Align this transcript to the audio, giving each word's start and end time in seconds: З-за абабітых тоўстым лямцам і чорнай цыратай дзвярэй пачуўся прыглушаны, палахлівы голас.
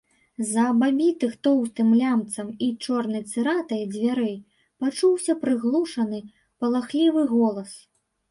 З-за 0.43 0.61
абабітых 0.69 1.33
тоўстым 1.47 1.89
лямцам 1.99 2.47
і 2.67 2.69
чорнай 2.85 3.21
цыратай 3.33 3.83
дзвярэй 3.93 4.33
пачуўся 4.83 5.37
прыглушаны, 5.43 6.19
палахлівы 6.65 7.21
голас. 7.37 7.71